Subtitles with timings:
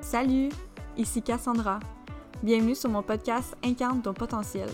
[0.00, 0.48] Salut,
[0.96, 1.80] ici Cassandra.
[2.42, 4.68] Bienvenue sur mon podcast Incarne ton potentiel.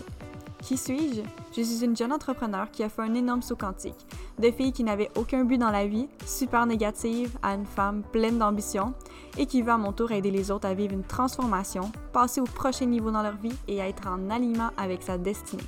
[0.62, 1.22] Qui suis-je?
[1.56, 4.06] Je suis une jeune entrepreneur qui a fait un énorme saut quantique.
[4.38, 8.38] De fille qui n'avait aucun but dans la vie, super négative, à une femme pleine
[8.38, 8.92] d'ambition
[9.38, 12.44] et qui veut à mon tour aider les autres à vivre une transformation, passer au
[12.44, 15.62] prochain niveau dans leur vie et à être en alignement avec sa destinée.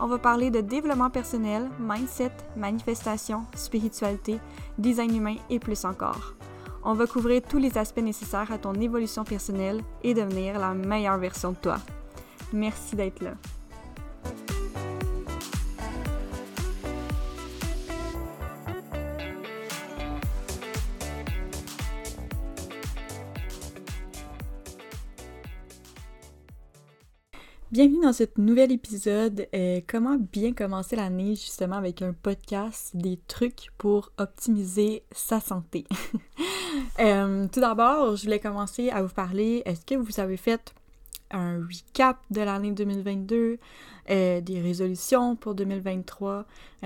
[0.00, 4.38] On va parler de développement personnel, mindset, manifestation, spiritualité,
[4.78, 6.34] design humain et plus encore.
[6.84, 11.18] On va couvrir tous les aspects nécessaires à ton évolution personnelle et devenir la meilleure
[11.18, 11.78] version de toi.
[12.52, 13.32] Merci d'être là.
[27.70, 29.46] Bienvenue dans ce nouvel épisode.
[29.54, 35.84] Euh, comment bien commencer l'année justement avec un podcast, des trucs pour optimiser sa santé.
[37.00, 39.62] Euh, tout d'abord, je voulais commencer à vous parler.
[39.64, 40.74] Est-ce que vous avez fait
[41.30, 43.58] un recap de l'année 2022,
[44.10, 46.44] euh, des résolutions pour 2023?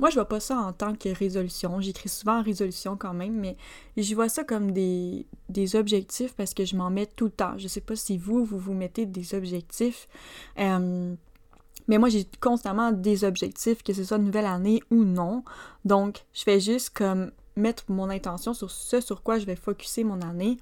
[0.00, 1.80] Moi, je vois pas ça en tant que résolution.
[1.80, 3.56] J'écris souvent en résolution quand même, mais
[3.96, 7.56] je vois ça comme des, des objectifs parce que je m'en mets tout le temps.
[7.58, 10.08] Je sais pas si vous, vous vous mettez des objectifs.
[10.58, 11.14] Euh,
[11.86, 15.44] mais moi, j'ai constamment des objectifs, que ce soit nouvelle année ou non.
[15.84, 20.04] Donc, je fais juste comme mettre mon intention sur ce sur quoi je vais focuser
[20.04, 20.56] mon année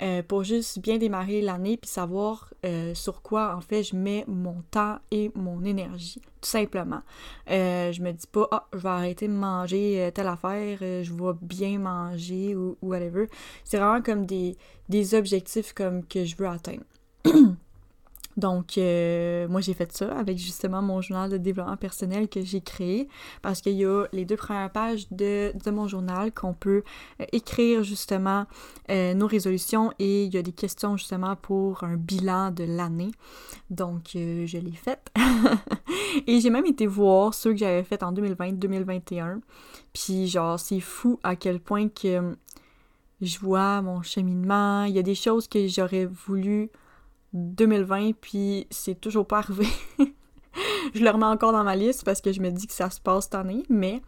[0.00, 4.24] euh, pour juste bien démarrer l'année puis savoir euh, sur quoi en fait je mets
[4.26, 7.02] mon temps et mon énergie tout simplement.
[7.50, 11.32] Euh, je me dis pas ah je vais arrêter de manger telle affaire je vais
[11.40, 13.26] bien manger ou, ou whatever
[13.64, 14.56] c'est vraiment comme des,
[14.88, 16.84] des objectifs comme que je veux atteindre
[18.36, 22.60] Donc, euh, moi, j'ai fait ça avec justement mon journal de développement personnel que j'ai
[22.60, 23.08] créé
[23.42, 26.82] parce qu'il y a les deux premières pages de, de mon journal qu'on peut
[27.20, 28.46] euh, écrire justement
[28.90, 33.12] euh, nos résolutions et il y a des questions justement pour un bilan de l'année.
[33.70, 35.12] Donc, je l'ai faite.
[36.26, 39.40] et j'ai même été voir ceux que j'avais fait en 2020-2021.
[39.92, 42.34] Puis, genre, c'est fou à quel point que
[43.20, 44.84] je vois mon cheminement.
[44.84, 46.70] Il y a des choses que j'aurais voulu
[47.32, 49.66] 2020, puis c'est toujours pas arrivé.
[50.94, 53.00] je le remets encore dans ma liste parce que je me dis que ça se
[53.00, 54.02] passe cette année, mais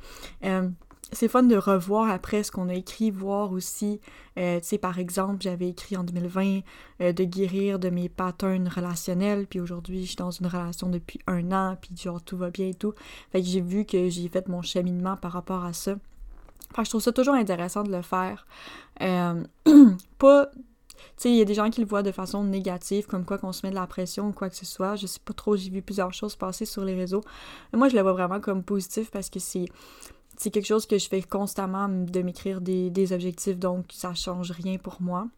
[0.45, 0.69] euh,
[1.13, 4.01] c'est fun de revoir après ce qu'on a écrit, voir aussi,
[4.39, 6.61] euh, tu sais, par exemple, j'avais écrit en 2020
[7.01, 11.21] euh, de guérir de mes patterns relationnels, puis aujourd'hui, je suis dans une relation depuis
[11.27, 12.95] un an, puis genre, tout va bien et tout.
[13.33, 15.95] Fait que j'ai vu que j'ai fait mon cheminement par rapport à ça.
[16.75, 18.47] Que je trouve ça toujours intéressant de le faire.
[20.19, 20.51] pas
[21.25, 23.67] il y a des gens qui le voient de façon négative, comme quoi qu'on se
[23.67, 24.97] met de la pression ou quoi que ce soit.
[24.97, 27.23] Je sais pas trop, j'ai vu plusieurs choses passer sur les réseaux.
[27.73, 29.67] Mais moi, je le vois vraiment comme positif parce que c'est
[30.39, 35.01] quelque chose que je fais constamment de m'écrire des, objectifs, donc ça change rien pour
[35.01, 35.29] moi.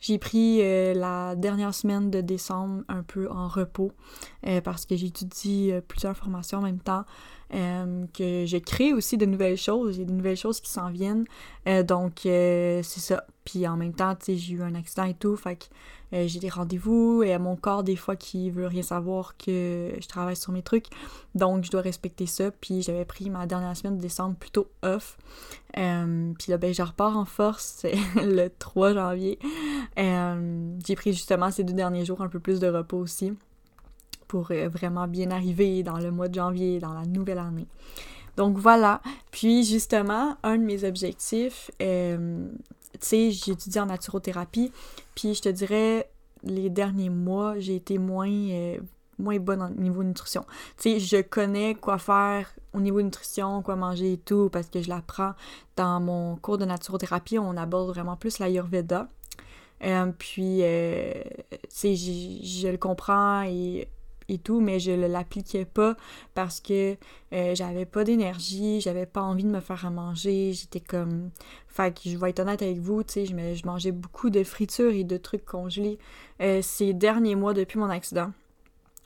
[0.00, 3.92] J'ai pris euh, la dernière semaine de décembre un peu en repos
[4.46, 7.04] euh, parce que j'étudie euh, plusieurs formations en même temps,
[7.50, 10.90] que je crée aussi de nouvelles choses, il y a de nouvelles choses qui s'en
[10.90, 11.24] viennent.
[11.84, 13.24] donc c'est ça.
[13.44, 15.64] Puis en même temps, tu sais, j'ai eu un accident et tout, fait que
[16.12, 20.08] euh, j'ai des rendez-vous et mon corps des fois qui veut rien savoir que je
[20.08, 20.86] travaille sur mes trucs.
[21.34, 22.50] Donc je dois respecter ça.
[22.50, 25.18] Puis j'avais pris ma dernière semaine de décembre plutôt off.
[25.76, 27.86] Euh, puis là, ben, je repars en force
[28.16, 29.38] le 3 janvier.
[29.98, 33.32] Euh, j'ai pris justement ces deux derniers jours un peu plus de repos aussi
[34.30, 37.66] pour vraiment bien arriver dans le mois de janvier, dans la nouvelle année.
[38.36, 39.00] Donc voilà.
[39.32, 41.70] Puis justement, un de mes objectifs,
[43.00, 44.70] tu sais, j'ai en naturothérapie,
[45.14, 46.08] puis je te dirais,
[46.42, 48.78] les derniers mois, j'ai été moins, euh,
[49.18, 50.44] moins bonne au niveau nutrition.
[50.76, 54.80] Tu sais, je connais quoi faire au niveau nutrition, quoi manger et tout, parce que
[54.80, 55.32] je l'apprends
[55.76, 59.08] dans mon cours de naturothérapie, on aborde vraiment plus l'Ayurveda.
[59.82, 61.12] Euh, puis, euh,
[61.50, 63.88] tu sais, je le comprends et
[64.60, 65.96] mais je ne l'appliquais pas
[66.34, 66.96] parce que
[67.32, 71.30] euh, j'avais pas d'énergie, j'avais pas envie de me faire à manger, j'étais comme...
[71.68, 74.92] Fait que je vais être honnête avec vous, tu sais, je, mangeais beaucoup de fritures
[74.92, 75.98] et de trucs congelés
[76.40, 78.32] euh, ces derniers mois depuis mon accident.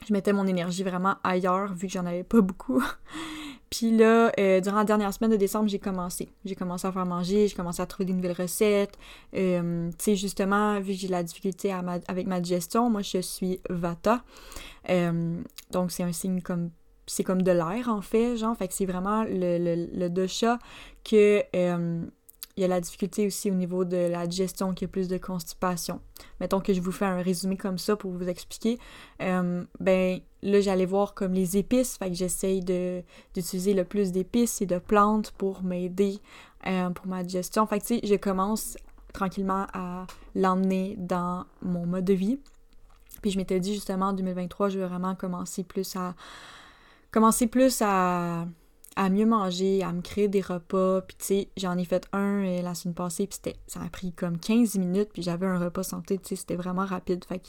[0.07, 2.83] Je mettais mon énergie vraiment ailleurs vu que j'en avais pas beaucoup.
[3.69, 6.29] Puis là, euh, durant la dernière semaine de décembre, j'ai commencé.
[6.45, 8.97] J'ai commencé à faire manger, j'ai commencé à trouver des nouvelles recettes.
[9.33, 11.73] Euh, tu sais, justement, vu que j'ai la difficulté
[12.07, 14.23] avec ma digestion, moi, je suis Vata.
[14.89, 15.41] Euh,
[15.71, 16.69] donc, c'est un signe comme...
[17.07, 18.57] C'est comme de l'air, en fait, genre.
[18.57, 20.57] Fait que c'est vraiment le, le, le dosha
[21.03, 21.43] que
[22.57, 25.17] il y a la difficulté aussi au niveau de la digestion qui est plus de
[25.17, 25.99] constipation.
[26.39, 28.79] Mettons que je vous fais un résumé comme ça pour vous expliquer.
[29.19, 34.65] Ben là, j'allais voir comme les épices, fait que j'essaye d'utiliser le plus d'épices et
[34.65, 36.19] de plantes pour m'aider
[36.67, 37.65] euh, pour ma digestion.
[37.67, 38.77] Fait que tu sais, je commence
[39.13, 40.05] tranquillement à
[40.35, 42.39] l'emmener dans mon mode de vie.
[43.21, 46.13] Puis je m'étais dit justement en 2023, je vais vraiment commencer plus à
[47.11, 48.45] commencer plus à
[48.95, 51.01] à mieux manger, à me créer des repas.
[51.01, 54.13] Puis tu sais, j'en ai fait un euh, la semaine passée, puis ça a pris
[54.13, 57.25] comme 15 minutes, puis j'avais un repas santé, tu sais, c'était vraiment rapide.
[57.25, 57.47] Fait que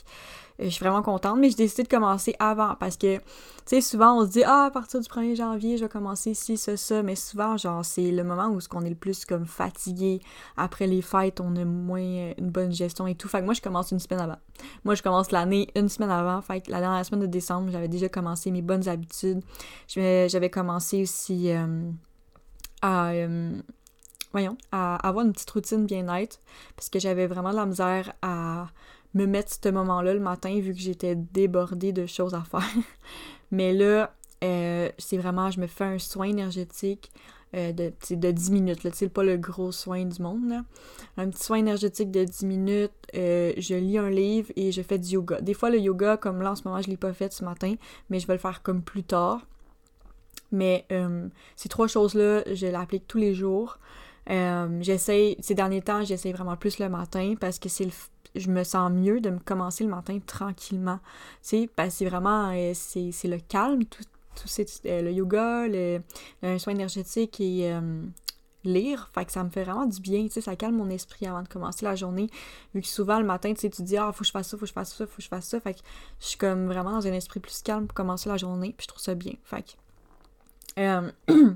[0.59, 3.23] euh, je suis vraiment contente, mais j'ai décidé de commencer avant parce que, tu
[3.65, 6.57] sais, souvent on se dit, ah, à partir du 1er janvier, je vais commencer ci,
[6.57, 10.19] ça, ça, mais souvent, genre, c'est le moment où on est le plus comme fatigué.
[10.57, 13.27] Après les fêtes, on a moins euh, une bonne gestion et tout.
[13.29, 14.37] Fait que moi, je commence une semaine avant.
[14.83, 16.41] Moi, je commence l'année une semaine avant.
[16.41, 19.41] Fait que la dernière semaine de décembre, j'avais déjà commencé mes bonnes habitudes.
[19.87, 21.91] J'avais commencé aussi euh,
[22.81, 23.59] à, euh,
[24.31, 26.39] voyons, à avoir une petite routine bien-être
[26.75, 28.67] parce que j'avais vraiment de la misère à
[29.13, 32.61] me mettre ce moment-là le matin vu que j'étais débordée de choses à faire.
[33.51, 34.13] Mais là,
[34.43, 37.11] euh, c'est vraiment, je me fais un soin énergétique
[37.53, 38.83] de, de 10 minutes.
[38.83, 40.63] Là, pas le gros soin du monde.
[41.15, 42.91] Un petit soin énergétique de 10 minutes.
[43.13, 45.39] je lis un livre et je fais du yoga.
[45.41, 47.45] Des fois, le yoga, comme là en ce moment, je ne l'ai pas fait ce
[47.45, 47.73] matin,
[48.09, 49.47] mais je vais le faire comme plus tard.
[50.51, 53.79] Mais euh, ces trois choses-là, je l'applique tous les jours.
[54.29, 57.91] Euh, ces derniers temps, j'essaie vraiment plus le matin parce que c'est le,
[58.35, 60.99] je me sens mieux de me commencer le matin tranquillement.
[61.41, 64.03] Tu sais, parce que c'est vraiment, euh, c'est, le calme, tout,
[64.35, 64.47] tout
[64.83, 66.01] le yoga, le,
[66.59, 67.73] soin énergétique et
[68.67, 69.09] lire.
[69.13, 71.41] Fait que ça me fait vraiment du bien, tu sais, ça calme mon esprit avant
[71.41, 72.29] de commencer la journée.
[72.73, 74.67] Vu que souvent, le matin, tu dis, ah, faut que je fasse ça, faut que
[74.67, 75.59] je fasse ça, faut que je fasse ça.
[75.59, 75.79] Fait que
[76.19, 78.87] je suis comme vraiment dans un esprit plus calme pour commencer la journée, puis je
[78.89, 79.33] trouve ça bien.
[79.43, 79.71] Fait que
[80.77, 81.11] euh,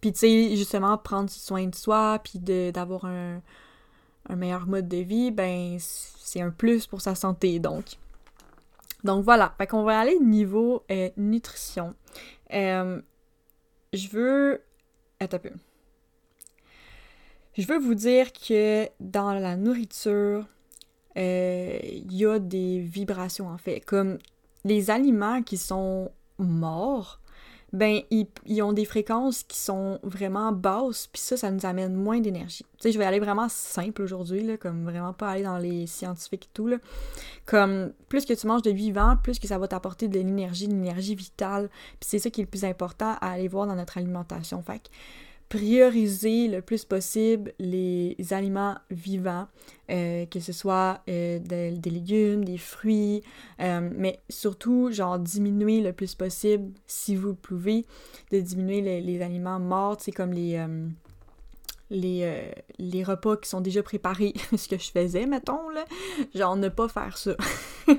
[0.00, 3.40] puis tu sais, justement, prendre soin de soi, puis d'avoir un,
[4.30, 7.84] meilleur mode de vie, ben c'est un plus pour sa santé, donc.
[9.02, 11.94] Donc voilà, fait qu'on va aller niveau euh, nutrition.
[12.52, 13.02] Euh,
[13.92, 14.62] je veux...
[15.20, 15.50] Attends un peu.
[17.56, 20.46] Je veux vous dire que dans la nourriture,
[21.14, 23.80] il y a des vibrations en fait.
[23.80, 24.18] Comme
[24.64, 27.20] les aliments qui sont morts,
[27.74, 32.20] ben ils, ont des fréquences qui sont vraiment basses, puis ça, ça nous amène moins
[32.20, 32.64] d'énergie.
[32.78, 35.88] Tu sais, je vais aller vraiment simple aujourd'hui, là, comme vraiment pas aller dans les
[35.88, 36.76] scientifiques et tout, là.
[37.46, 40.72] Comme, plus que tu manges de vivant, plus que ça va t'apporter de l'énergie, de
[40.72, 41.68] l'énergie vitale,
[41.98, 44.62] puis c'est ça qui est le plus important à aller voir dans notre alimentation.
[44.62, 44.88] Fait que,
[45.54, 49.46] prioriser le plus possible les aliments vivants,
[49.88, 53.22] euh, que ce soit euh, des légumes, des fruits,
[53.60, 57.86] euh, mais surtout, genre, diminuer le plus possible, si vous pouvez,
[58.32, 60.60] de diminuer les, aliments morts, c'est comme les,
[61.88, 65.84] les, les repas qui sont déjà préparés, ce que je faisais, mettons, là,
[66.34, 67.36] genre, ne pas faire ça.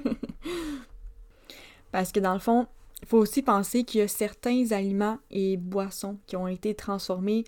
[1.94, 2.68] Parce que dans le fond,
[3.06, 7.44] il faut aussi penser qu'il y a certains aliments et boissons qui ont été transformés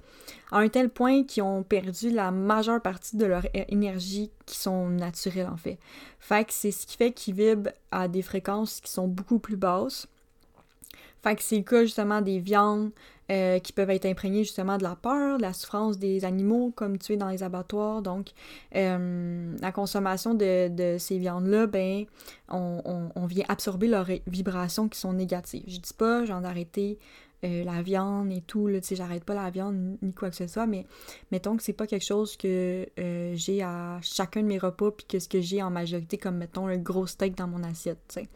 [0.51, 4.87] à un tel point qu'ils ont perdu la majeure partie de leur énergie qui sont
[4.87, 5.79] naturelles en fait.
[6.19, 9.57] Fait que c'est ce qui fait qu'ils vibrent à des fréquences qui sont beaucoup plus
[9.57, 10.07] basses.
[11.23, 12.91] Fait que c'est le cas justement des viandes,
[13.29, 16.97] euh, qui peuvent être imprégnés justement de la peur, de la souffrance des animaux comme
[16.97, 18.01] tués dans les abattoirs.
[18.01, 18.29] Donc,
[18.73, 22.05] euh, la consommation de, ces viandes-là, ben,
[22.47, 25.65] on, vient absorber leurs vibrations qui sont négatives.
[25.67, 26.99] Je dis pas, j'en arrêté
[27.43, 30.47] euh, la viande et tout, tu sais, j'arrête pas la viande ni quoi que ce
[30.47, 30.85] soit, mais
[31.29, 35.19] mettons que c'est pas quelque chose que j'ai à chacun de mes repas, puis que
[35.19, 38.29] ce que j'ai en majorité, comme mettons un gros steak dans mon assiette, tu sais.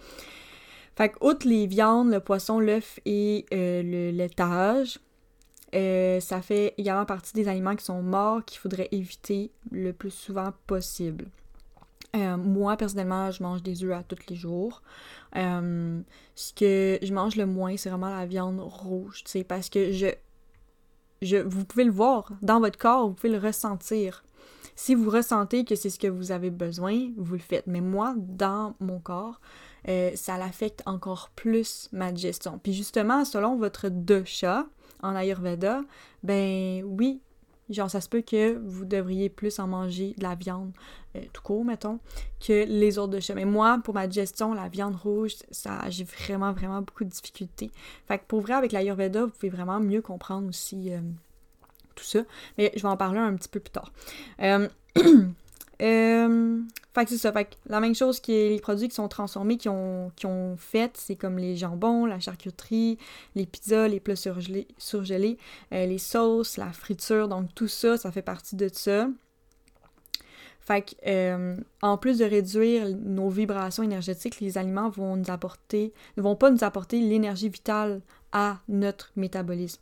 [1.01, 4.99] Fait que, outre les viandes, le poisson, l'œuf et euh, le laitage,
[5.73, 10.11] euh, ça fait également partie des aliments qui sont morts qu'il faudrait éviter le plus
[10.11, 11.25] souvent possible.
[12.15, 14.83] Euh, moi, personnellement, je mange des œufs à tous les jours.
[15.33, 19.91] ce que je mange le moins, c'est vraiment la viande rouge, tu sais, parce que
[19.91, 20.05] je,
[21.23, 24.23] je, vous pouvez le voir dans votre corps, vous pouvez le ressentir.
[24.75, 27.65] Si vous ressentez que c'est ce que vous avez besoin, vous le faites.
[27.65, 29.41] Mais moi, dans mon corps,
[29.87, 32.59] euh, ça l'affecte encore plus ma digestion.
[32.61, 34.65] Puis justement, selon votre dosha
[35.01, 35.81] en Ayurveda,
[36.23, 37.21] ben oui,
[37.69, 40.71] genre ça se peut que vous devriez plus en manger de la viande
[41.15, 41.99] euh, tout court, mettons,
[42.45, 43.33] que les autres doshas.
[43.33, 47.71] Mais moi, pour ma digestion, la viande rouge, ça j'ai vraiment, vraiment beaucoup de difficultés.
[48.07, 50.99] Fait que pour vrai, avec l'Ayurveda, vous pouvez vraiment mieux comprendre aussi euh,
[51.95, 52.19] tout ça.
[52.57, 53.91] Mais je vais en parler un petit peu plus tard.
[56.93, 57.31] Fait que c'est ça.
[57.31, 60.57] Fait que la même chose que les produits qui sont transformés, qui ont, qui ont
[60.57, 62.97] fait, c'est comme les jambons, la charcuterie,
[63.35, 65.37] les pizzas, les plats surgelés, surgelés
[65.73, 67.29] euh, les sauces, la friture.
[67.29, 69.07] Donc tout ça, ça fait partie de ça.
[70.59, 75.91] Fait que, euh, en plus de réduire nos vibrations énergétiques, les aliments vont nous apporter,
[76.17, 79.81] ne vont pas nous apporter l'énergie vitale à notre métabolisme.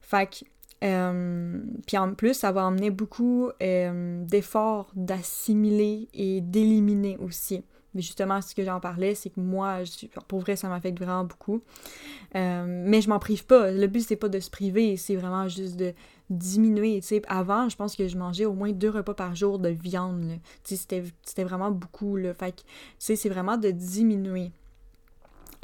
[0.00, 0.44] Fait que,
[0.84, 7.64] euh, puis en plus, ça va emmener beaucoup euh, d'efforts d'assimiler et d'éliminer aussi.
[7.94, 11.24] Mais justement, ce que j'en parlais, c'est que moi, je, pour vrai, ça m'affecte vraiment
[11.24, 11.62] beaucoup.
[12.34, 13.70] mais je m'en prive pas.
[13.70, 15.94] Le but, c'est pas de se priver, c'est vraiment juste de,
[16.30, 17.00] diminuer.
[17.26, 20.38] avant, je pense que je mangeais au moins deux repas par jour de viande.
[20.64, 21.02] C'était
[21.38, 22.16] vraiment beaucoup.
[22.16, 22.34] Là.
[22.34, 22.62] Fait que,
[22.98, 24.52] c'est vraiment de diminuer.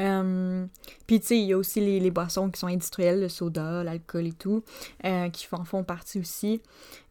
[0.00, 0.66] Euh,
[1.06, 4.26] puis, tu sais, il y a aussi les, boissons qui sont industrielles, le soda, l'alcool
[4.26, 4.62] et tout,
[5.04, 6.60] euh, qui en font partie aussi.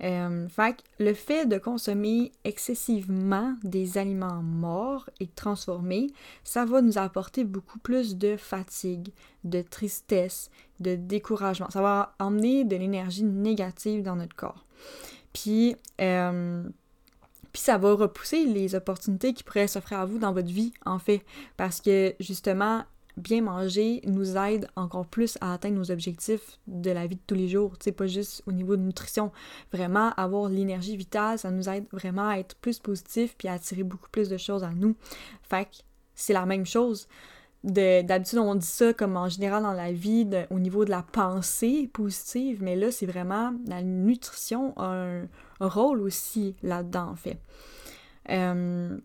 [0.04, 6.08] Euh, fait le fait de consommer excessivement des aliments morts et transformés,
[6.44, 9.14] ça va nous apporter beaucoup plus de fatigue,
[9.44, 10.50] de tristesse,
[10.80, 11.70] de découragement.
[11.70, 14.66] Ça va emmener de l'énergie négative dans notre corps.
[15.34, 15.76] Puis,
[17.54, 21.00] puis ça va repousser les opportunités qui pourraient s'offrir à vous dans votre vie, en
[21.00, 21.24] fait.
[21.56, 22.84] Parce que justement,
[23.16, 27.36] bien manger nous aide encore plus à atteindre nos objectifs de la vie de tous
[27.36, 27.78] les jours.
[27.78, 29.32] Tu sais, pas juste au niveau de nutrition.
[29.72, 33.84] Vraiment, avoir l'énergie vitale, ça nous aide vraiment à être plus positif puis à attirer
[33.84, 34.96] beaucoup plus de choses à nous.
[35.44, 35.78] Fait que
[36.16, 37.08] c'est la même chose.
[37.64, 41.90] D'habitude, on dit ça comme en général dans la vie, au niveau de la pensée
[41.94, 45.28] positive, mais là, c'est vraiment la nutrition un,
[45.62, 47.40] rôle aussi là-dedans, en fait.
[48.30, 48.98] Euh,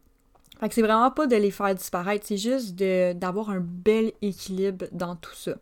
[0.59, 4.87] fait que c'est vraiment pas de les faire disparaître, c'est juste d'avoir un bel équilibre
[4.91, 5.55] dans tout ça.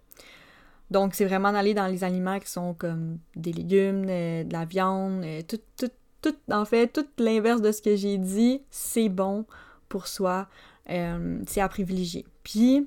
[0.90, 4.64] Donc, c'est vraiment d'aller dans les aliments qui sont comme des légumes, euh, de la
[4.64, 5.90] viande, euh, tout, tout,
[6.22, 9.44] tout, en fait, tout l'inverse de ce que j'ai dit, c'est bon
[9.88, 10.48] pour soi,
[10.88, 12.24] c'est à privilégier.
[12.42, 12.86] Puis,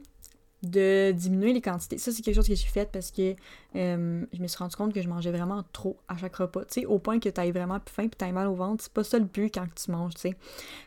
[0.64, 1.98] de diminuer les quantités.
[1.98, 3.36] Ça, c'est quelque chose que j'ai fait parce que
[3.76, 6.66] euh, je me suis rendu compte que je mangeais vraiment trop à chaque repas.
[6.66, 8.56] Tu sais, au point que tu ailles vraiment plus faim et tu ailles mal au
[8.56, 8.84] ventre.
[8.84, 10.36] C'est pas ça le but quand tu manges, tu sais.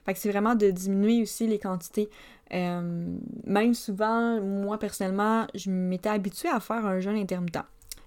[0.05, 2.11] Fait que c'est vraiment de diminuer aussi les quantités.
[2.53, 3.17] Euh,
[3.47, 7.65] même souvent, moi personnellement, je m'étais habituée à faire un jeûne intermittent.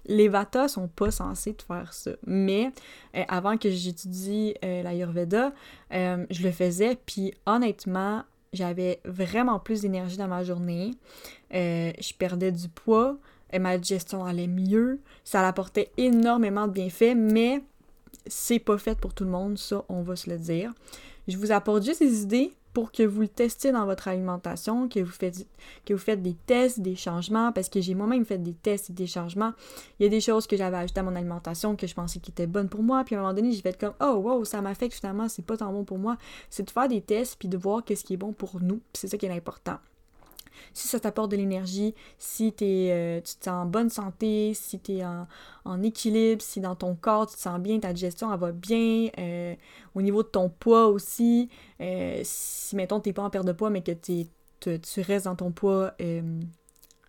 [0.08, 2.12] Les Vata sont pas censés te faire ça.
[2.28, 2.70] Mais
[3.16, 5.52] euh, avant que j'étudie l'Ayurveda,
[5.90, 6.96] je le faisais.
[7.06, 8.22] Puis honnêtement,
[8.56, 10.92] j'avais vraiment plus d'énergie dans ma journée.
[11.54, 13.18] Euh, je perdais du poids.
[13.52, 14.98] Et ma digestion allait mieux.
[15.22, 17.62] Ça apportait énormément de bienfaits, mais
[18.26, 20.72] c'est pas fait pour tout le monde, ça, on va se le dire.
[21.28, 25.00] Je vous apporte juste des idées pour que vous le testiez dans votre alimentation, que
[25.00, 25.46] vous faites,
[25.86, 28.92] que vous faites des tests, des changements, parce que j'ai moi-même fait des tests et
[28.92, 29.54] des changements.
[29.98, 32.32] Il y a des choses que j'avais ajoutées à mon alimentation que je pensais qui
[32.32, 34.60] étaient bonnes pour moi, puis à un moment donné, j'ai fait comme oh wow, ça
[34.60, 36.18] m'affecte finalement, c'est pas tant bon pour moi.
[36.50, 39.08] C'est de faire des tests puis de voir qu'est-ce qui est bon pour nous, c'est
[39.08, 39.78] ça qui est important
[40.72, 44.78] si ça t'apporte de l'énergie, si es, euh, tu te sens en bonne santé, si
[44.80, 48.40] tu es en, équilibre, si dans ton corps tu te sens bien, ta digestion elle
[48.40, 49.54] va bien, euh,
[49.94, 51.48] au niveau de ton poids aussi,
[51.80, 55.50] euh, si mettons t'es pas en perte de poids mais que tu restes dans ton
[55.50, 55.94] poids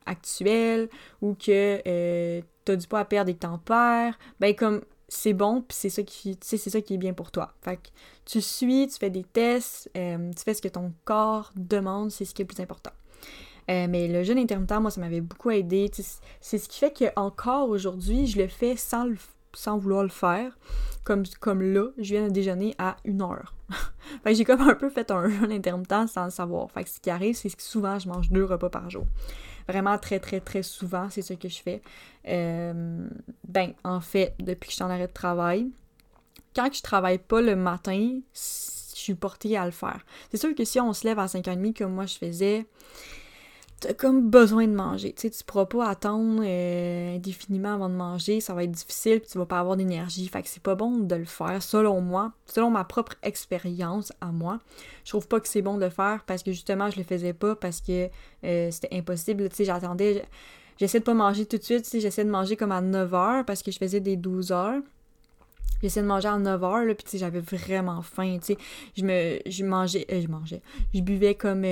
[0.05, 0.89] actuel
[1.21, 5.33] ou que tu as du poids à perdre et que t'en perds, ben comme c'est
[5.33, 7.53] bon, puis c'est ça qui c'est ça qui est bien pour toi.
[7.61, 7.89] Fait que
[8.25, 12.33] tu suis, tu fais des tests, tu fais ce que ton corps demande, c'est ce
[12.33, 12.91] qui est le plus important.
[13.69, 15.91] Euh, mais le jeûne intermittent, moi, ça m'avait beaucoup aidé.
[16.39, 19.07] C'est ce qui fait qu'encore aujourd'hui, je le fais sans,
[19.77, 20.57] vouloir le faire.
[21.03, 23.55] Comme, comme là, je viens de déjeuner à une heure.
[24.23, 26.71] fait j'ai comme un peu fait un jeûne intermittent sans le savoir.
[26.71, 29.05] Fait que ce qui arrive, c'est que souvent, je mange deux repas par jour.
[29.67, 31.81] Vraiment très, très, très souvent, c'est ce que je fais.
[32.27, 33.07] Euh,
[33.47, 35.69] ben, en fait, depuis que je suis en arrêt de travail,
[36.55, 38.39] quand je travaille pas le matin, je
[38.95, 40.05] suis portée à le faire.
[40.31, 42.65] C'est sûr que si on se lève à 5h30 comme moi je faisais,
[43.79, 45.13] t'as comme besoin de manger.
[45.13, 49.19] Tu sais, tu pourras pas attendre euh, indéfiniment avant de manger, ça va être difficile,
[49.19, 50.27] puis tu vas pas avoir d'énergie.
[50.27, 54.27] Fait que c'est pas bon de le faire, selon moi, selon ma propre expérience à
[54.27, 54.59] moi.
[55.05, 57.33] Je trouve pas que c'est bon de le faire parce que justement, je le faisais
[57.33, 58.09] pas parce que
[58.43, 59.47] euh, c'était impossible.
[59.49, 60.25] Tu sais, j'attendais,
[60.79, 63.61] j'essaie de pas manger tout de suite, tu j'essaie de manger comme à 9h parce
[63.61, 64.81] que je faisais des 12 heures.
[65.83, 68.39] J'essayais de manger à 9h, là, puis j'avais vraiment faim.
[68.95, 69.39] Je me...
[69.45, 70.07] Je mangeais...
[70.11, 70.63] Euh, je mangeais.
[70.95, 71.63] Je buvais comme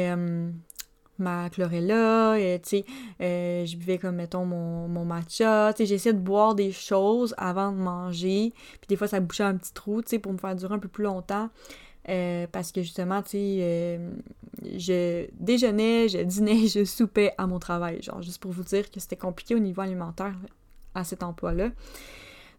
[1.19, 2.85] ma chlorella, et, tu sais,
[3.21, 7.33] euh, je buvais comme, mettons, mon, mon matcha, tu sais, j'essayais de boire des choses
[7.37, 10.37] avant de manger, puis des fois, ça bouchait un petit trou, tu sais, pour me
[10.37, 11.49] faire durer un peu plus longtemps,
[12.09, 14.11] euh, parce que justement, tu sais, euh,
[14.77, 18.99] je déjeunais, je dînais, je soupais à mon travail, genre, juste pour vous dire que
[18.99, 20.35] c'était compliqué au niveau alimentaire
[20.93, 21.71] à cet emploi-là.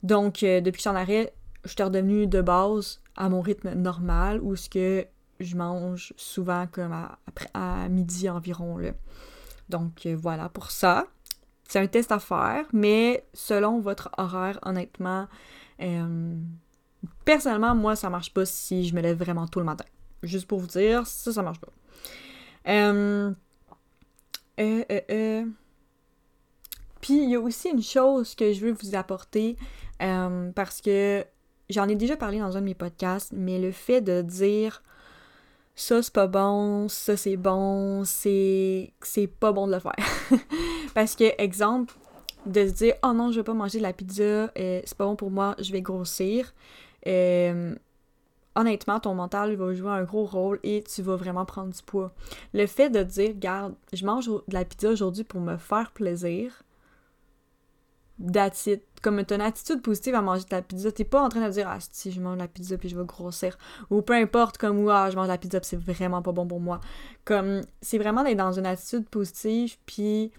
[0.02, 1.32] Donc, depuis que je suis en arrêt,
[1.64, 5.06] je suis redevenue de base à mon rythme normal, où ce que
[5.40, 6.92] je mange souvent comme
[7.54, 8.78] à, midi environ.
[8.78, 8.92] Là.
[9.68, 11.06] Donc euh, voilà pour ça.
[11.68, 15.26] C'est un test à faire, mais selon votre horaire, honnêtement,
[15.82, 16.36] euh,
[17.24, 19.84] personnellement, moi, ça marche pas si je me lève vraiment tôt le matin.
[20.22, 21.72] Juste pour vous dire, ça, ça marche pas.
[22.68, 23.32] Euh,
[27.00, 29.56] Puis il y a aussi une chose que je veux vous apporter
[29.98, 31.24] parce que
[31.68, 34.82] j'en ai déjà parlé dans un de mes podcasts, mais le fait de dire
[35.76, 39.94] ça c'est pas bon, ça c'est bon, c'est c'est pas bon de le faire.
[40.94, 41.94] parce que exemple
[42.46, 45.14] de se dire oh non, je vais pas manger de la pizza, c'est pas bon
[45.14, 46.52] pour moi, je vais grossir
[48.56, 52.12] honnêtement, ton mental va jouer un gros rôle et tu vas vraiment prendre du poids.
[52.54, 56.62] Le fait de dire, regarde, je mange de la pizza aujourd'hui pour me faire plaisir,
[59.02, 61.68] Comme une attitude positive à manger de la pizza, t'es pas en train de dire,
[61.68, 63.58] ah, si je mange la pizza puis je vais grossir.
[63.90, 66.80] Ou peu importe, comme, ah, je mange la pizza c'est vraiment pas bon pour moi.
[67.24, 70.32] Comme, c'est vraiment d'être dans une attitude positive puis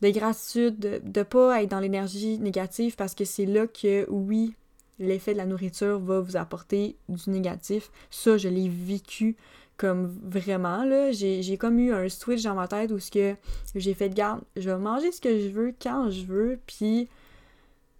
[0.00, 4.54] de gratitude, de, de pas être dans l'énergie négative parce que c'est là que, oui,
[4.98, 7.90] l'effet de la nourriture va vous apporter du négatif.
[8.10, 9.36] Ça, je l'ai vécu
[9.82, 11.10] comme vraiment, là.
[11.10, 13.34] J'ai comme eu un switch dans ma tête où ce que
[13.74, 17.08] j'ai fait de garde, je vais manger ce que je veux quand je veux, puis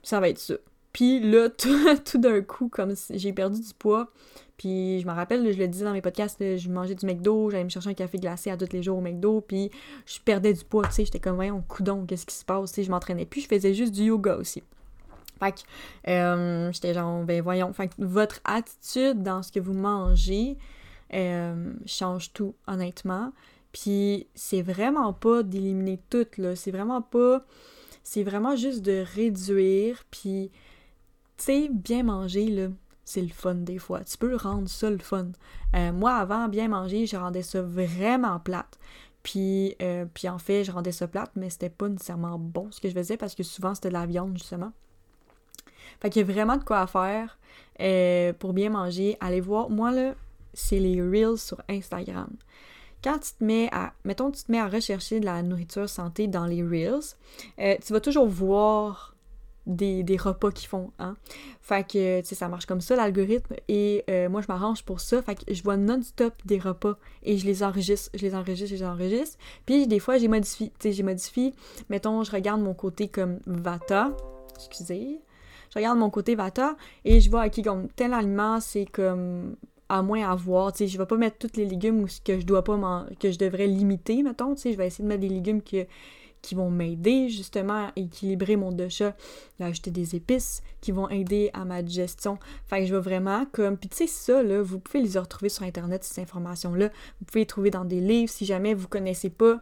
[0.05, 0.55] ça va être ça.
[0.93, 1.49] Puis là,
[2.05, 4.13] tout, d'un coup, comme j'ai perdu du poids,
[4.57, 7.65] puis je me rappelle, je le disais dans mes podcasts, je mangeais du McDo, j'allais
[7.65, 9.73] me chercher un café glacé à tous les jours au McDo, puis
[10.07, 12.85] je perdais du poids, tu sais, j'étais comme, voyons, coudon, qu'est-ce qui se passe, tu
[12.85, 14.63] je m'entraînais plus, je faisais juste du yoga aussi.
[15.41, 19.75] Fait que euh, j'étais genre, ben voyons, fait que votre attitude dans ce que vous
[19.75, 20.57] mangez
[21.15, 23.33] euh, change tout, honnêtement.
[23.73, 26.57] Puis c'est vraiment pas d'éliminer tout, là.
[26.57, 27.45] C'est vraiment pas.
[28.03, 30.05] C'est vraiment juste de réduire.
[30.11, 30.51] Puis,
[31.39, 32.69] tu sais, bien manger, là,
[33.05, 34.05] c'est le fun des fois.
[34.05, 35.29] Tu peux rendre ça le fun.
[35.75, 38.79] Euh, moi, avant, bien manger, je rendais ça vraiment plate.
[39.23, 39.77] Puis,
[40.15, 42.95] puis en fait, je rendais ça plate, mais c'était pas nécessairement bon ce que je
[42.95, 44.73] faisais parce que souvent c'était de la viande, justement.
[46.01, 47.39] Fait qu'il y a vraiment de quoi faire
[47.81, 49.17] euh, pour bien manger.
[49.21, 50.15] Allez voir, moi là,
[50.55, 52.31] c'est les Reels sur Instagram.
[53.03, 56.29] Quand tu te mets à, mettons, tu te mets à rechercher de la nourriture santé
[56.29, 57.17] dans les Reels,
[57.59, 59.13] euh, tu vas toujours voir
[59.67, 61.17] des, repas qu'ils font, hein.
[61.61, 65.01] Fait que, tu sais, ça marche comme ça, l'algorithme, et euh, moi, je m'arrange pour
[65.01, 68.71] ça, fait que je vois non-stop des repas, et je les enregistre, je les enregistre,
[68.71, 71.55] je les enregistre, puis des fois, j'ai modifié, tu sais, j'ai modifié,
[71.91, 74.17] mettons, je regarde mon côté comme Vata,
[74.57, 75.21] excusez,
[75.71, 79.57] je regarde mon côté Vata et je vois, ok, comme tel aliment, c'est comme
[79.93, 82.41] à moins avoir, tu sais, je vais pas mettre tous les légumes ou ce que
[82.41, 85.21] je dois pas que je devrais limiter, mettons, tu sais, je vais essayer de mettre
[85.21, 89.15] des légumes qui vont m'aider justement à équilibrer mon d'achat,
[89.61, 92.39] ajouter des épices qui vont aider à ma digestion.
[92.67, 95.51] Fait que je vais vraiment comme puis tu sais ça là, vous pouvez les retrouver
[95.51, 96.89] sur internet ces informations là,
[97.21, 99.61] vous pouvez les trouver dans des livres si jamais vous connaissez pas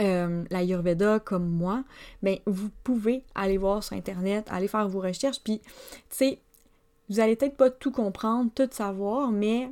[0.00, 1.84] euh, la Yurveda comme moi,
[2.22, 5.70] ben, vous pouvez aller voir sur Internet, aller faire vos recherches, puis, tu
[6.10, 6.40] sais,
[7.08, 9.70] vous allez peut-être pas tout comprendre, tout savoir, mais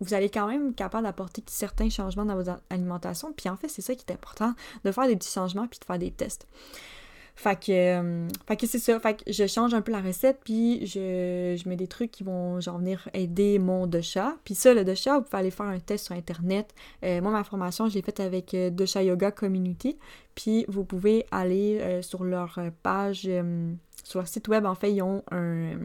[0.00, 3.32] vous allez quand même être capable d'apporter certains changements dans votre alimentation.
[3.36, 5.84] Puis en fait, c'est ça qui est important, de faire des petits changements puis de
[5.84, 6.46] faire des tests.
[7.36, 8.28] Fait que, euh,
[8.60, 9.00] c'est ça.
[9.00, 12.22] Fait que je change un peu la recette, puis je, je mets des trucs qui
[12.22, 16.06] vont venir aider mon chat Puis ça, le chat vous pouvez aller faire un test
[16.06, 16.72] sur Internet.
[17.02, 18.70] Euh, moi, ma formation, je l'ai faite avec euh,
[19.02, 19.98] Yoga Community.
[20.36, 23.28] Puis vous pouvez aller sur leur page,
[24.04, 25.76] sur leur site web, en fait, ils ont un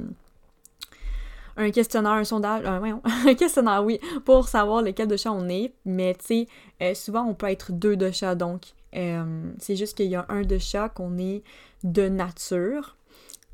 [1.60, 5.74] un questionnaire, un sondage, un questionnaire, oui, pour savoir lequel de chat on est.
[5.86, 6.48] Mais tu
[6.80, 10.26] sais, souvent on peut être deux de chat, donc euh, c'est juste qu'il y a
[10.30, 11.44] un de chat qu'on est
[11.84, 12.98] de nature,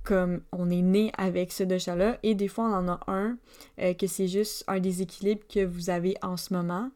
[0.03, 3.37] comme on est né avec ce de chat-là, et des fois on en a un
[3.81, 6.91] euh, que c'est juste un déséquilibre que vous avez en ce moment.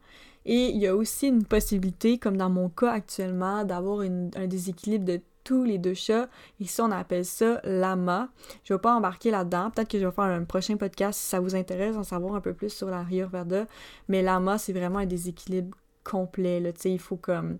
[0.46, 5.04] Et il y a aussi une possibilité, comme dans mon cas actuellement, d'avoir un déséquilibre
[5.04, 5.20] de
[5.64, 6.28] les deux chats.
[6.58, 8.28] Ici, on appelle ça lama.
[8.64, 9.70] Je vais pas embarquer là-dedans.
[9.70, 12.40] Peut-être que je vais faire un prochain podcast si ça vous intéresse d'en savoir un
[12.40, 13.66] peu plus sur la Ayurveda.
[14.08, 16.60] Mais lama, c'est vraiment un déséquilibre complet.
[16.60, 16.70] Là.
[16.84, 17.58] il faut comme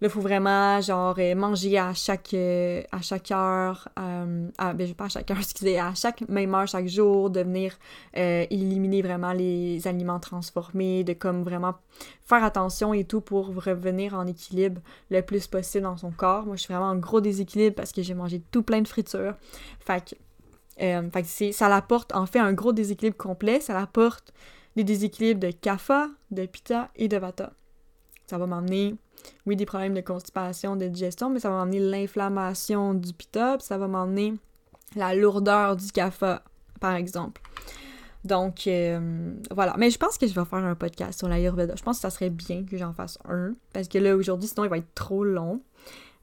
[0.00, 3.00] Là, faut vraiment, genre, euh, manger à chaque, euh, à
[3.34, 7.30] heure, euh, ah, ben, pas à chaque heure, excusez, à chaque même heure, chaque jour,
[7.30, 7.76] de venir
[8.14, 11.74] éliminer vraiment les aliments transformés, de comme vraiment
[12.24, 14.80] faire attention et tout pour revenir en équilibre
[15.10, 16.46] le plus possible dans son corps.
[16.46, 19.34] Moi, je suis vraiment en gros déséquilibre parce que j'ai mangé tout plein de fritures.
[19.80, 23.60] Fait que, fait ça l'apporte en fait un gros déséquilibre complet.
[23.60, 24.32] Ça l'apporte
[24.76, 27.52] des déséquilibres de kapha, de pitta et de vata.
[28.26, 28.96] Ça va m'emmener
[29.46, 33.78] oui, des problèmes de constipation, de digestion, mais ça va m'emmener l'inflammation du pita, ça
[33.78, 34.34] va m'emmener
[34.96, 36.36] la lourdeur du café,
[36.80, 37.40] par exemple.
[38.24, 39.74] Donc, euh, voilà.
[39.78, 41.76] Mais je pense que je vais faire un podcast sur l'Ayurveda.
[41.76, 43.52] Je pense que ça serait bien que j'en fasse un.
[43.72, 45.62] Parce que là, aujourd'hui, sinon, il va être trop long.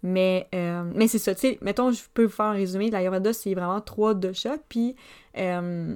[0.03, 2.91] Mais, euh, mais c'est ça, tu sais, mettons, je peux vous faire un résumé.
[2.91, 4.58] L'Ayurveda, c'est vraiment trois doshas.
[4.69, 4.95] Puis,
[5.38, 5.95] euh,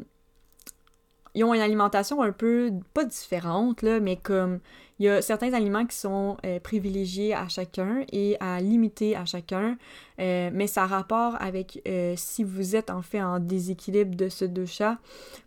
[1.39, 4.59] ils ont une alimentation un peu, pas différente, là, mais comme
[4.99, 9.23] il y a certains aliments qui sont euh, privilégiés à chacun et à limiter à
[9.23, 9.77] chacun,
[10.19, 14.27] euh, mais ça a rapport avec euh, si vous êtes en fait en déséquilibre de
[14.27, 14.97] ce dosha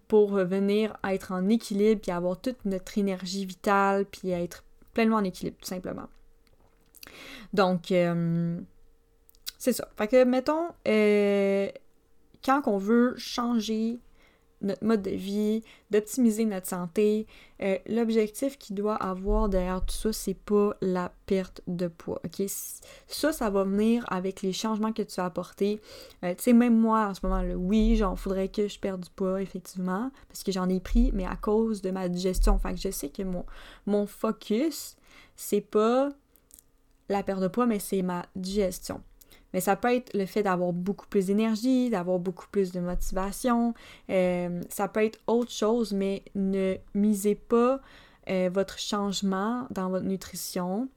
[0.08, 5.24] pour venir être en équilibre puis avoir toute notre énergie vitale puis être pleinement en
[5.24, 6.08] équilibre, tout simplement.
[7.52, 7.92] Donc,
[9.58, 9.88] c'est ça.
[9.98, 10.68] Fait que, mettons,
[12.42, 14.00] quand on veut changer
[14.62, 17.26] notre mode de vie, d'optimiser notre santé.
[17.60, 22.20] Euh, l'objectif qu'il doit avoir derrière tout ça, c'est pas la perte de poids.
[23.06, 25.80] Ça, ça va venir avec les changements que tu as apportés.
[26.24, 29.02] Euh, tu sais, même moi, en ce moment, là, oui, genre, faudrait que je perde
[29.02, 32.58] du poids, effectivement, parce que j'en ai pris, mais à cause de ma digestion.
[32.58, 33.44] Fait que je sais que mon,
[33.86, 34.96] mon focus,
[35.36, 36.08] c'est pas
[37.08, 39.02] la perte de poids, mais c'est ma digestion.
[39.52, 43.74] Mais ça peut être le fait d'avoir beaucoup plus d'énergie, d'avoir beaucoup plus de motivation.
[44.10, 47.80] Euh, ça peut être autre chose, mais ne misez pas
[48.30, 50.88] euh, votre changement dans votre nutrition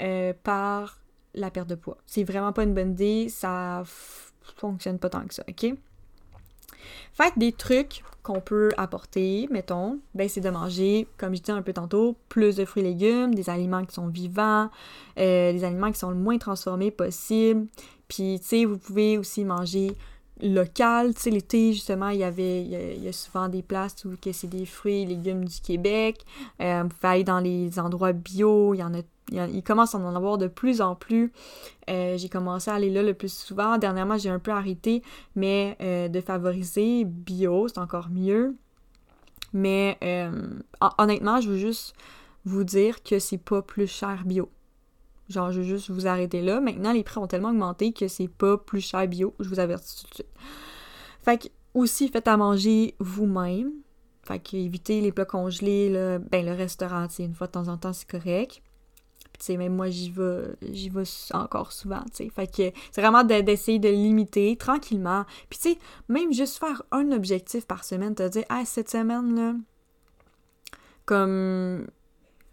[0.00, 0.98] euh, par
[1.34, 1.98] la perte de poids.
[2.06, 3.82] C'est vraiment pas une bonne idée, ça
[4.56, 5.74] fonctionne pas tant que ça, ok?
[7.12, 11.62] Faites des trucs qu'on peut apporter, mettons, ben c'est de manger, comme je disais un
[11.62, 14.68] peu tantôt, plus de fruits et légumes, des aliments qui sont vivants,
[15.16, 17.66] des aliments qui sont le moins transformés possible,
[18.10, 19.92] puis, tu sais, vous pouvez aussi manger
[20.42, 21.14] local.
[21.14, 24.50] Tu sais, l'été, justement, il y avait, il y, a, souvent des places où c'est
[24.50, 26.24] des fruits et légumes du Québec.
[26.60, 28.74] Euh, vous pouvez aller dans les endroits bio.
[28.74, 31.32] Il y en a, il, commence à en avoir de plus en plus.
[31.88, 33.78] Euh, j'ai commencé à aller là le plus souvent.
[33.78, 35.02] Dernièrement, j'ai un peu arrêté,
[35.34, 38.56] mais euh, de favoriser bio, c'est encore mieux.
[39.52, 39.98] Mais
[40.98, 41.94] honnêtement, je veux juste
[42.44, 44.48] vous dire que c'est pas plus cher bio.
[45.28, 46.60] Genre, je veux juste vous arrêter là.
[46.60, 50.02] Maintenant, les prix ont tellement augmenté que c'est pas plus cher bio, je vous avertis
[50.02, 50.28] tout de suite.
[51.22, 53.70] Fait que, aussi, faites à manger vous-même.
[54.22, 55.90] Fait que, évitez les plats congelés.
[56.30, 58.62] Ben, le restaurant, une fois de temps en temps, c'est correct.
[59.40, 62.28] Sais, même moi, j'y vais, j'y vais encore souvent, tu sais.
[62.28, 65.24] Fait que, c'est vraiment d'essayer de limiter tranquillement.
[65.48, 69.34] Puis, tu sais, même juste faire un objectif par semaine, te dire, ah, cette semaine,
[69.34, 69.54] là,
[71.06, 71.86] comme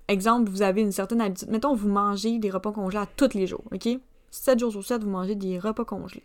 [0.08, 1.50] exemple, vous avez une certaine habitude.
[1.50, 3.88] Mettons, vous mangez des repas congelés à tous les jours, OK?
[4.32, 6.24] 7 jours sur 7, vous mangez des repas congelés.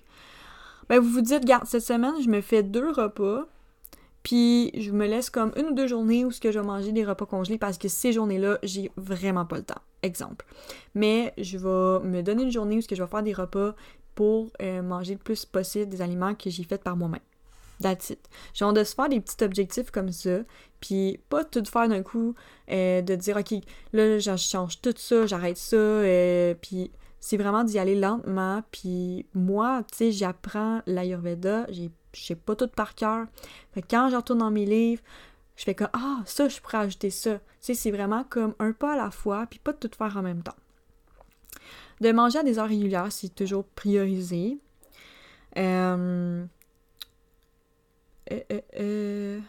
[0.89, 3.47] Ben, vous vous dites, regarde, cette semaine, je me fais deux repas,
[4.23, 7.27] puis je me laisse comme une ou deux journées où je vais manger des repas
[7.27, 9.81] congelés parce que ces journées-là, j'ai vraiment pas le temps.
[10.03, 10.45] Exemple.
[10.95, 13.75] Mais je vais me donner une journée où ce que je vais faire des repas
[14.15, 17.21] pour euh, manger le plus possible des aliments que j'ai faits par moi-même.
[17.81, 18.29] That's it.
[18.55, 20.41] Genre de se faire des petits objectifs comme ça,
[20.81, 22.35] puis pas tout faire d'un coup,
[22.71, 23.55] euh, de dire, OK,
[23.93, 26.91] là, je change tout ça, j'arrête ça, euh, puis
[27.23, 32.67] c'est vraiment d'y aller lentement, puis moi, tu sais, j'apprends l'Ayurveda, je sais pas tout
[32.67, 33.27] par cœur.
[33.73, 35.01] Fait quand je retourne dans mes livres,
[35.55, 37.39] je fais comme, ah, ça, je pourrais ajouter ça.
[37.39, 40.23] Tu sais, c'est vraiment comme un pas à la fois, puis pas tout faire en
[40.23, 40.57] même temps.
[42.01, 44.59] De manger à des heures régulières, c'est toujours priorisé.
[45.57, 46.45] Euh,
[48.33, 49.41] euh, euh, euh.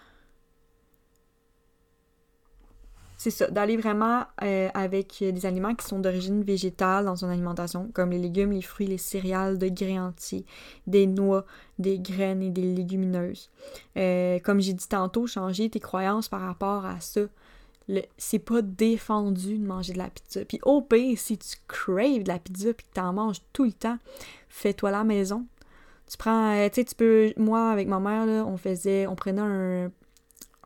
[3.23, 8.12] C'est ça, d'aller vraiment avec des aliments qui sont d'origine végétale dans son alimentation, comme
[8.12, 10.45] les légumes, les fruits, les céréales de grains entiers,
[10.88, 11.45] des noix,
[11.79, 13.49] des graines et des légumineuses.
[13.95, 17.21] comme j'ai dit tantôt, changer tes croyances par rapport à ça.
[18.17, 20.43] C'est pas défendu de manger de la pizza.
[20.43, 23.71] Puis au pire, si tu craves de la pizza puis que t'en manges tout le
[23.73, 23.99] temps,
[24.49, 25.45] fais-toi la maison.
[26.09, 29.15] Tu prends, euh, tu sais, tu peux, moi avec ma mère, là, on faisait, on
[29.15, 29.91] prenait un,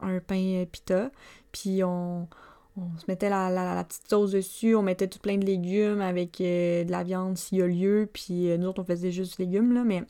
[0.02, 1.12] un pain pita,
[1.52, 2.28] puis on,
[2.78, 6.40] on se mettait la, la, petite sauce dessus, on mettait tout plein de légumes avec
[6.42, 9.40] euh, de la viande s'il y a lieu, puis euh, nous autres on faisait juste
[9.40, 10.04] légumes, là, mais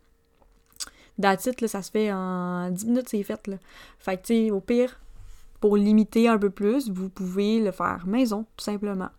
[1.21, 3.58] that's là, ça se fait en 10 minutes, c'est fait, là.
[3.99, 4.99] Fait que, tu sais, au pire,
[5.60, 9.10] pour limiter un peu plus, vous pouvez le faire maison, tout simplement.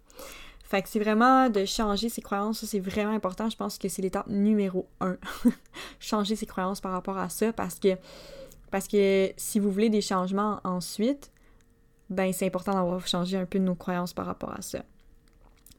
[0.63, 3.49] Fait que c'est vraiment de changer ses croyances, ça c'est vraiment important.
[3.49, 5.17] Je pense que c'est l'étape numéro un.
[5.99, 7.97] changer ses croyances par rapport à ça parce que
[8.71, 11.31] parce que si vous voulez des changements ensuite,
[12.11, 14.83] ben c'est important d'avoir changé un peu nos croyances par rapport à ça.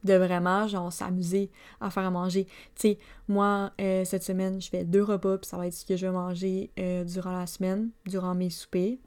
[0.02, 2.46] De vraiment, genre, s'amuser à faire à manger.
[2.74, 2.96] Tu
[3.28, 6.06] moi, euh, cette semaine, je fais deux repas, puis ça va être ce que je
[6.06, 8.98] vais manger euh, durant la semaine, durant mes soupers.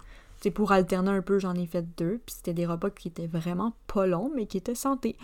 [0.43, 3.27] C'est pour alterner un peu, j'en ai fait deux, puis c'était des repas qui étaient
[3.27, 5.15] vraiment pas longs, mais qui étaient santé.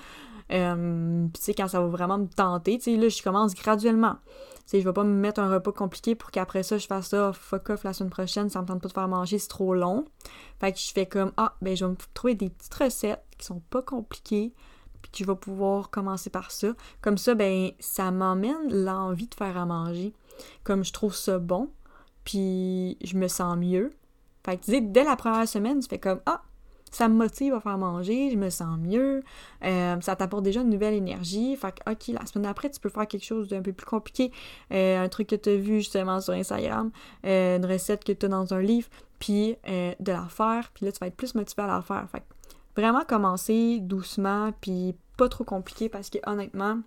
[0.54, 3.54] Euh, puis tu sais, quand ça va vraiment me tenter, tu sais, là, je commence
[3.54, 4.16] graduellement.
[4.24, 7.10] Tu sais, je vais pas me mettre un repas compliqué pour qu'après ça, je fasse
[7.10, 9.74] ça, fuck off la semaine prochaine, ça me tente pas de faire manger, c'est trop
[9.76, 10.06] long.
[10.62, 13.46] Fait que je fais comme, ah, ben je vais me trouver des petites recettes qui
[13.46, 14.54] sont pas compliquées,
[15.02, 16.70] puis je vais pouvoir commencer par ça.
[17.02, 20.14] Comme ça, ben, ça m'emmène l'envie de faire à manger.
[20.64, 21.70] Comme je trouve ça bon,
[22.24, 23.92] puis je me sens mieux.
[24.50, 26.42] Fait que tu dès la première semaine, tu fais comme, ah,
[26.92, 29.22] ça me motive à faire manger, je me sens mieux,
[29.64, 31.56] euh, ça t'apporte déjà une nouvelle énergie.
[31.56, 34.32] Fait que, ok, la semaine d'après, tu peux faire quelque chose d'un peu plus compliqué,
[34.74, 36.90] euh, un truc que tu as vu justement sur Instagram,
[37.26, 40.92] euh, une recette que tu as dans un livre, puis de la faire, puis là,
[40.92, 42.08] tu vas être plus motivé à la faire.
[42.12, 46.80] Fait que vraiment commencer doucement, puis pas trop compliqué, parce que honnêtement,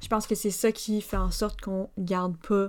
[0.00, 2.68] je pense que c'est ça qui fait en sorte qu'on garde pas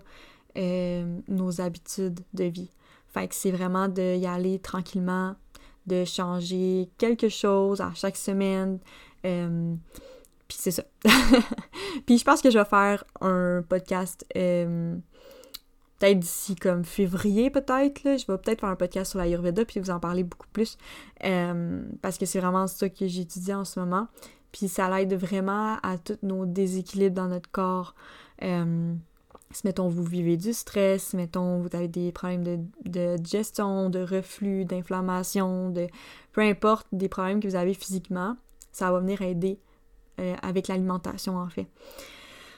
[0.56, 2.70] nos habitudes de vie.
[3.14, 5.36] Fait que c'est vraiment d'y aller tranquillement,
[5.86, 8.80] de changer quelque chose à chaque semaine.
[9.26, 9.76] Euh,
[10.48, 10.84] puis c'est ça.
[12.06, 14.96] puis je pense que je vais faire un podcast euh,
[16.00, 18.02] peut-être d'ici comme février peut-être.
[18.04, 20.78] Je vais peut-être faire un podcast sur l'Ayurveda puis vous en parler beaucoup plus.
[21.24, 24.08] Euh, parce que c'est vraiment ça que j'étudie en ce moment.
[24.52, 27.96] Puis ça l'aide vraiment à tous nos déséquilibres dans notre corps.
[29.54, 34.00] Si, mettons, vous vivez du stress, mettons, vous avez des problèmes de, de digestion, de
[34.00, 35.88] reflux, d'inflammation, de
[36.32, 38.36] peu importe des problèmes que vous avez physiquement,
[38.72, 39.60] ça va venir aider
[40.20, 41.68] euh, avec l'alimentation, en fait.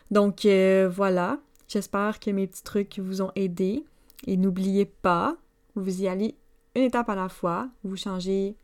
[0.09, 1.39] Donc, euh, voilà.
[1.67, 3.83] J'espère que mes petits trucs vous ont aidé.
[4.27, 5.35] Et n'oubliez pas,
[5.75, 6.35] vous y allez
[6.75, 7.69] une étape à la fois.
[7.83, 8.55] Vous changez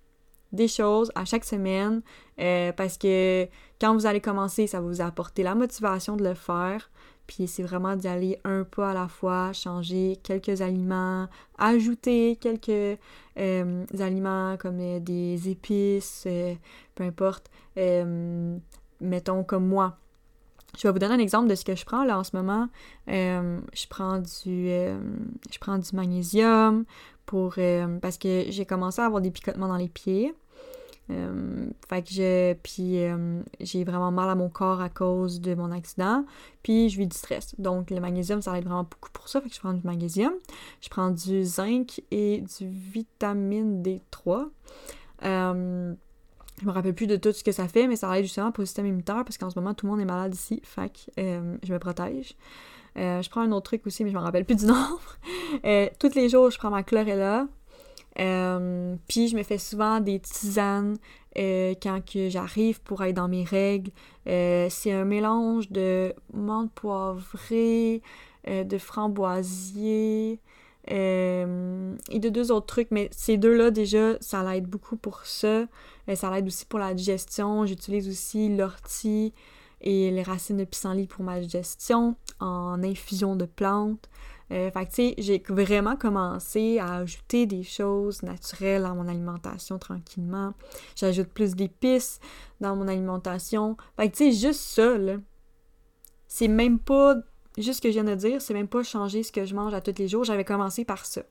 [0.52, 2.02] des choses à chaque semaine
[2.40, 3.48] euh, parce que
[3.80, 6.92] quand vous allez commencer, ça va vous apporter la motivation de le faire.
[7.34, 13.00] Puis c'est vraiment d'y aller un pas à la fois, changer quelques aliments, ajouter quelques
[13.38, 16.54] euh, aliments comme euh, des épices, euh,
[16.94, 17.50] peu importe.
[19.00, 19.98] mettons comme moi.
[20.78, 22.68] Je vais vous donner un exemple de ce que je prends là en ce moment.
[23.08, 26.84] je prends du je prends du magnésium
[27.26, 27.56] pour
[28.02, 30.34] parce que j'ai commencé à avoir des picotements dans les pieds.
[31.12, 32.54] Euh, fait que je.
[32.54, 36.26] Puis euh, j'ai vraiment mal à mon corps à cause de mon accident.
[36.64, 37.56] Puis je vis du stress.
[37.60, 39.42] Donc le magnésium, ça aide vraiment beaucoup pour ça.
[39.42, 40.34] Fait que je prends du magnésium.
[40.82, 44.50] Je prends du zinc et du vitamine D3.
[45.24, 45.94] Euh,
[46.60, 48.62] je me rappelle plus de tout ce que ça fait, mais ça aide justement pour
[48.62, 50.62] le système immunitaire parce qu'en ce moment tout le monde est malade ici.
[50.64, 52.36] Fait que je me protège.
[52.96, 55.02] je prends un autre truc aussi, mais je me rappelle plus du nombre.
[56.00, 57.48] tous les jours, je prends ma chlorella.
[58.20, 60.98] Euh, puis je me fais souvent des tisanes
[61.38, 63.92] euh, quand que j'arrive pour être dans mes règles.
[64.28, 68.02] Euh, c'est un mélange de menthe poivrée,
[68.48, 70.40] de framboisier
[70.88, 72.92] et de deux autres trucs.
[72.92, 75.66] Mais ces deux-là, déjà, ça l'aide beaucoup pour ça.
[76.16, 77.66] ça l'aide aussi pour la digestion.
[77.66, 79.34] J'utilise aussi l'ortie
[79.82, 84.10] et les racines de pissenlit pour ma digestion en infusion de plantes.
[84.52, 89.08] Euh, fait que, tu sais, j'ai vraiment commencé à ajouter des choses naturelles à mon
[89.08, 90.54] alimentation tranquillement.
[90.96, 92.20] J'ajoute plus d'épices
[92.60, 93.78] dans mon alimentation.
[93.96, 95.16] Fait que, tu sais, juste ça, là,
[96.28, 97.16] c'est même pas,
[97.58, 99.74] juste ce que je viens de dire, c'est même pas changer ce que je mange
[99.74, 100.26] à tous les jours.
[100.26, 101.22] J'avais commencé par ça.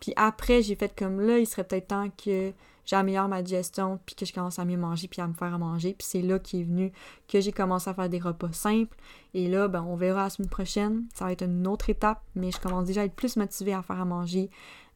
[0.00, 2.52] Puis après, j'ai fait comme là, il serait peut-être temps que
[2.86, 5.58] j'améliore ma digestion, puis que je commence à mieux manger, puis à me faire à
[5.58, 5.94] manger.
[5.98, 6.92] Puis c'est là qu'est venu
[7.28, 8.96] que j'ai commencé à faire des repas simples.
[9.34, 11.04] Et là, ben, on verra la semaine prochaine.
[11.12, 13.82] Ça va être une autre étape, mais je commence déjà à être plus motivée à
[13.82, 14.48] faire à manger.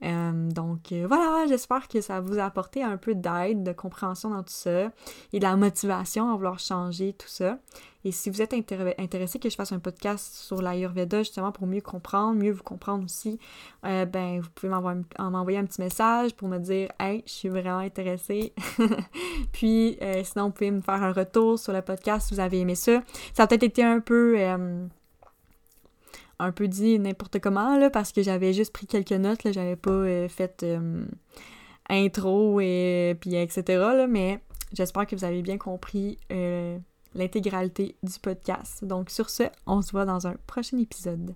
[0.02, 4.30] Euh, donc euh, voilà, j'espère que ça vous a apporté un peu d'aide, de compréhension
[4.30, 4.90] dans tout ça
[5.32, 7.58] et de la motivation à vouloir changer tout ça.
[8.02, 11.82] Et si vous êtes intéressé que je fasse un podcast sur l'Ayurveda justement pour mieux
[11.82, 13.38] comprendre, mieux vous comprendre aussi,
[13.84, 17.78] euh, ben vous pouvez m'envoyer un petit message pour me dire Hey, je suis vraiment
[17.78, 18.54] intéressée.
[19.52, 22.74] Puis sinon, vous pouvez me faire un retour sur le podcast si vous avez aimé
[22.74, 23.02] ça.
[23.34, 24.38] Ça a peut-être été un peu
[26.40, 29.90] un peu dit n'importe comment, parce que j'avais juste pris quelques notes, là, j'avais pas
[29.90, 31.04] euh, fait euh,
[31.88, 33.62] intro et puis etc.
[33.68, 34.40] Là, mais
[34.72, 36.78] j'espère que vous avez bien compris euh,
[37.14, 38.84] l'intégralité du podcast.
[38.84, 41.34] Donc sur ce, on se voit dans un prochain épisode.